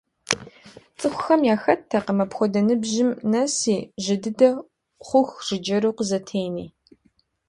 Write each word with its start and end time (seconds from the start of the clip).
ЦӀыхухэм 0.99 1.41
яхэттэкъым 1.53 2.19
апхуэдэ 2.23 2.61
ныбжьым 2.67 3.09
нэси, 3.31 3.77
жьы 4.03 4.15
дыдэ 4.23 4.49
хъуху 5.07 5.39
жыджэру 5.45 5.95
къызэтени. 5.97 6.65